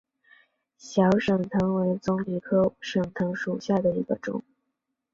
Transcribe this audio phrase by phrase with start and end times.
[0.79, 4.41] 小省藤为棕榈科省藤属下的一个种。